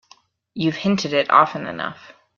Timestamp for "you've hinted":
0.55-1.13